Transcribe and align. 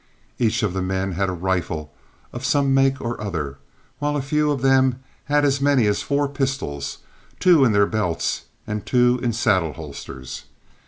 Each 0.39 0.63
of 0.63 0.73
the 0.73 0.81
men 0.81 1.11
had 1.11 1.29
a 1.29 1.31
rifle 1.31 1.93
of 2.33 2.43
some 2.43 2.73
make 2.73 2.99
or 2.99 3.21
other, 3.21 3.59
while 3.99 4.17
a 4.17 4.21
few 4.23 4.49
of 4.49 4.63
them 4.63 5.03
had 5.25 5.45
as 5.45 5.61
many 5.61 5.85
as 5.85 6.01
four 6.01 6.27
pistols, 6.27 6.97
two 7.39 7.63
in 7.63 7.71
their 7.71 7.85
belts 7.85 8.45
and 8.65 8.83
two 8.83 9.19
in 9.21 9.31
saddle 9.31 9.73
holsters. 9.73 10.45